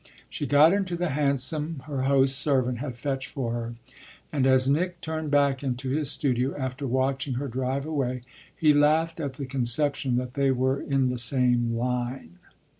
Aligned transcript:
She 0.31 0.47
got 0.47 0.73
into 0.73 0.95
the 0.95 1.09
hansom 1.09 1.83
her 1.85 2.01
host's 2.05 2.35
servant 2.35 2.79
had 2.79 2.95
fetched 2.95 3.27
for 3.27 3.53
her, 3.53 3.75
and 4.33 4.47
as 4.47 4.67
Nick 4.67 4.99
turned 4.99 5.29
back 5.29 5.61
into 5.61 5.91
his 5.91 6.09
studio 6.09 6.57
after 6.57 6.87
watching 6.87 7.35
her 7.35 7.47
drive 7.47 7.85
away 7.85 8.23
he 8.57 8.73
laughed 8.73 9.19
at 9.19 9.33
the 9.33 9.45
conception 9.45 10.15
that 10.15 10.33
they 10.33 10.49
were 10.49 10.81
in 10.81 11.09
the 11.09 11.19
same 11.19 11.75
"line." 11.77 12.39